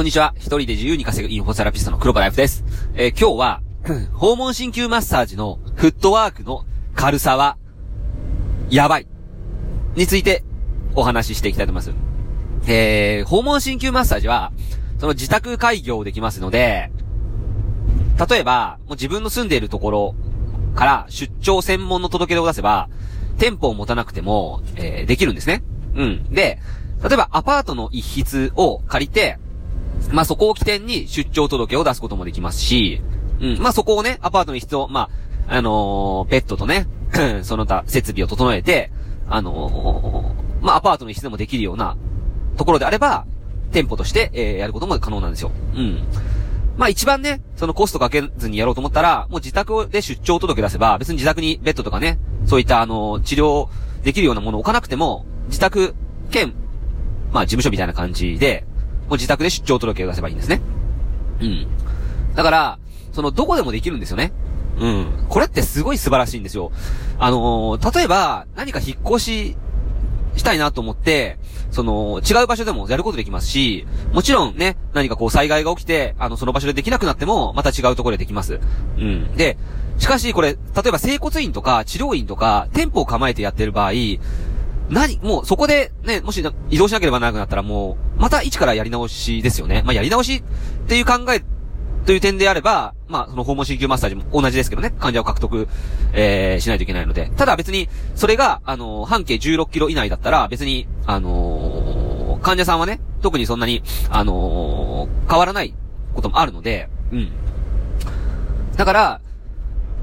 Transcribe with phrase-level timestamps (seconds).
[0.00, 0.32] こんにちは。
[0.38, 2.64] 一人で自由に稼ぐインフォセラピストの黒場ライフです。
[2.94, 3.60] えー今日は、
[4.16, 7.58] 訪問鍼灸マッサージのフットワークの軽さは、
[8.70, 9.06] やばい。
[9.96, 10.42] について
[10.94, 11.94] お話ししていきたいと思います。
[12.66, 14.52] えー、訪問鍼灸マッサージは、
[14.98, 16.90] その自宅開業できますので、
[18.30, 20.14] 例えば、もう自分の住んでいるところ
[20.74, 22.88] から出張専門の届け出を出せば、
[23.36, 25.62] 店舗を持たなくても、えーできるんですね。
[25.94, 26.24] うん。
[26.32, 26.58] で、
[27.06, 29.36] 例えばアパートの一室を借りて、
[30.12, 33.00] まあ、そこを起点に出張届を出すこともできますし、
[33.40, 33.58] うん。
[33.58, 35.08] まあ、そこをね、アパートの一室を、ま
[35.48, 36.86] あ、あのーベッドとね、
[37.42, 38.92] その他設備を整えて、
[39.28, 41.96] あのーまあ、アパートの一室でもできるような
[42.56, 43.26] ところであれば、
[43.72, 45.52] 店舗として、えーやることも可能なんですよ。
[45.74, 46.04] うん。
[46.76, 53.68] まあ一番ね、そのコストかけずにやろうと思ったら、もう自宅で出張届出せば、別に自宅にベッドとかね、そういったあの、治療
[54.02, 55.94] できるようなものを置かなくても、自宅
[56.30, 56.54] 兼、
[57.32, 58.66] まあ事務所みたいな感じで、
[59.10, 60.60] もう自宅で出張届を出せばいいんですね。
[61.40, 61.66] うん。
[62.36, 62.78] だから、
[63.12, 64.32] その、どこでもできるんですよね。
[64.78, 65.26] うん。
[65.28, 66.70] これってすごい素晴らしいんですよ。
[67.18, 69.56] あのー例えば、何か引っ越し
[70.36, 71.38] したいなと思って、
[71.72, 78.60] その、違う場所でもやることできますし、もちろんね、何かこう災害が起きて、あの、その場所でできなくなっても、また違うところでできます。
[78.96, 79.36] うん。
[79.36, 79.58] で、
[79.98, 83.92] しかしこれ、例えば整骨院とか治療院とか、店舗を構えてやってる場合、
[84.90, 89.82] 何、もうそこでね、もし移動しなければならなくなったらもう、また一からやり直しですよね。
[89.84, 90.42] まあ、やり直しっ
[90.88, 91.42] ていう考え
[92.04, 95.68] という点であれば、まあ、その訪問鍼灸マッサージも同じですけどね、患者を獲得、
[96.12, 97.30] えー、しないといけないので。
[97.36, 105.74] ただ別に、それが、あのー半径16キロ以内だったら、別に、あのー患者さんはね、特にそんなに、あの変わらない
[106.14, 107.30] こともあるので、うん。
[108.76, 109.20] だから、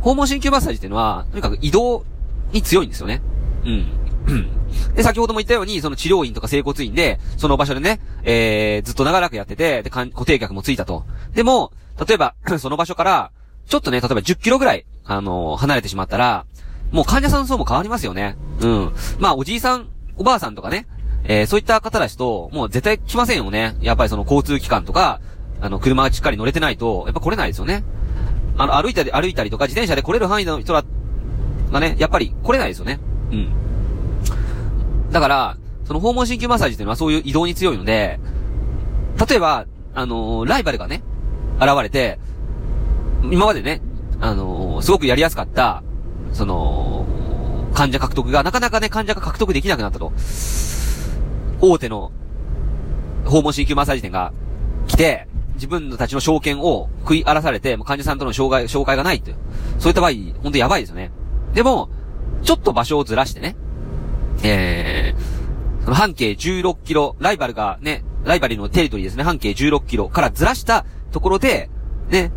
[0.00, 2.04] 訪問鍼灸マッサージっていうのは、とにかく移動
[2.52, 3.22] に強いんですよね。
[3.64, 3.86] うん。
[4.94, 11.04] で、先ほども言ったように、その治療院とか整骨院で、その場所でね、えー、ずっと長らくやってて、で、固定客もついたと。
[11.34, 11.72] でも、
[12.06, 13.30] 例えば、 その場所から、
[13.66, 16.46] ちょっとね、例えば10キロぐらい、あのー離れてしまったら、
[16.92, 18.36] もう患者さんの層も変わりますよね。
[18.60, 18.92] うん。
[19.18, 20.86] まあ、おじいさん、おばあさんとかね、
[21.24, 23.76] えー、そういった方たちと、もう絶対来ませんよね。
[23.80, 25.20] やっぱりその交通機関とか、
[25.60, 27.84] あの、車がしっかり乗れてないと、やっぱ来れないですよね。
[28.56, 30.84] あの、歩いたり、歩いたりとか、自転車で来れる範囲の人ら
[31.72, 33.00] がね、やっぱり来れないですよね。
[33.32, 33.63] うん。
[35.14, 38.18] だから、その訪問鍼灸マッサージっていうのはそういう移動に強いので、
[39.28, 39.64] 例えば、
[39.94, 41.04] あのーライバルがね、
[41.60, 42.18] 現れて、
[43.22, 43.80] 今までね、
[44.20, 45.84] あのーすごくやりやすかった、
[46.32, 47.06] その、
[47.74, 50.12] 患者獲得が、なかなかね、患者が獲得できなくなったと。
[51.60, 52.10] 大手の、
[53.24, 54.32] 訪問鍼灸マッサージ店が
[54.88, 59.36] 来て、自分たちの証券を食い荒らされて、患者さんとの紹介、紹介がないっていう。
[59.78, 60.10] そういった場合、
[60.42, 61.12] 本当やばいですよね。
[61.54, 61.88] でも、
[62.42, 63.54] ちょっと場所をずらしてね、
[64.42, 65.03] えー、
[65.84, 71.68] その半径16キロ、ライバルがね、ライバルのテリトリーですね、半径16キロからずらしたところで、
[72.08, 72.32] ね、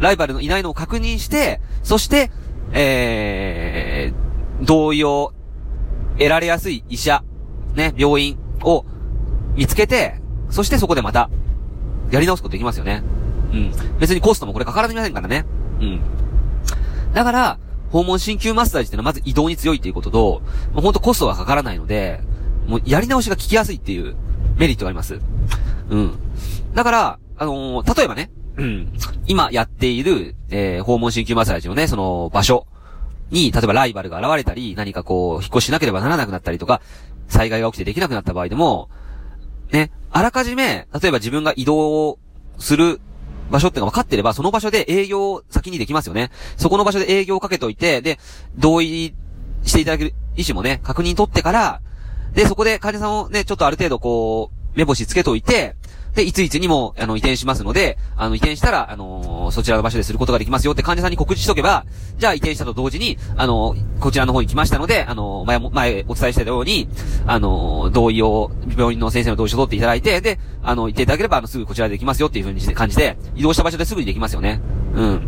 [0.00, 2.30] ライバルのいないのを確認して、そして、
[2.72, 5.34] えー、同意を
[6.16, 7.22] 得られやすい医者、
[7.74, 8.86] ね、病院を
[9.54, 11.28] 見つけて、そしてそこでまた、
[12.10, 13.02] やり直すことできますよね。
[13.52, 13.72] うん。
[13.98, 15.44] 別にコストもこれかからずませんからね。
[15.80, 16.00] うん。
[17.12, 17.58] だから、
[17.90, 22.22] 訪問鍼灸マッサージっていうのはまず移動に強いっていうことと、もうほんとコストがかからないので、
[22.68, 24.14] もうやり直しが効きやすいっていう
[24.56, 25.20] メリットがあります。
[25.90, 26.18] うん。
[26.74, 28.92] だから、あのー例えばね、うん。
[29.26, 32.66] 今やっている、えー、訪問鍼灸マッサージのね、その場所
[33.30, 36.82] に、例えばライバルが現れたり、何かこう、引っ越ししなければならなくなったりとか、
[37.28, 38.90] 災害が起きてできなくなった場合でも、
[39.70, 42.18] ね、あらかじめ、例えば自分が移動
[42.58, 43.00] する
[43.50, 46.30] 場所ってのが分かってれば、その場所で営業を先にできますよね。
[46.56, 48.18] そこの場所で営業をかけといて、で、
[48.56, 49.14] 同意
[49.62, 51.80] していただける意思もね、確認取ってから、
[52.34, 55.74] で、そこで患者さんをね、ちょっとある程度こう、目星つけといて、
[56.14, 61.86] で、いついつにも、あの、移転しますので、あの、移転したら、あのーそちらの場所ですることができますよって患者さんに告知しとけば、
[62.18, 66.88] じゃあ移転したと同時に、あのーこちらの方に来ましたので、あのー前も、前お伝えしたように、
[67.26, 74.60] あの同意を、病院の先生の同意書を取っていただいて、で、あの、行っていただければ、あの、すぐこちらでできますよっていう風にして感じで、移動した場所ですぐにできますよね。
[74.94, 75.20] うん。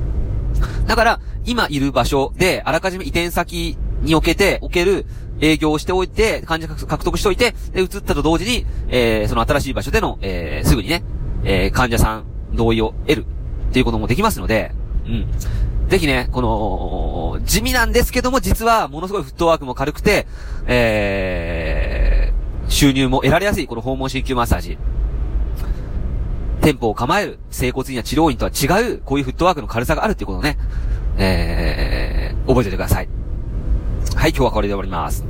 [0.87, 5.06] だから、今いる場所で、あらかじめ移転先におけて、おける
[5.40, 11.02] 営業をしておいて、患者獲得しておいて、で、移ったと同時に、えー、その新しい場所での、えー、すぐにね、
[11.44, 13.26] えー、患者さん同意を得る
[13.70, 14.72] っていうこともできますので、
[15.06, 15.26] うん。
[15.88, 20.26] ぜひね、この、地味なんですけども、実はものすごいフットワークも軽くて、
[20.66, 24.78] えー、収入も得られやすい、この訪問鍼灸マッサージ。
[26.60, 30.58] 店舗を構える、整骨院や治療院とは違う、こういうフットワークの軽さがあるっていうことをね、
[31.16, 33.19] えー、覚えておいてください。
[34.20, 35.25] はい、今日はこれで終わります。